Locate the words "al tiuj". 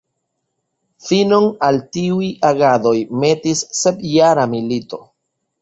1.67-2.29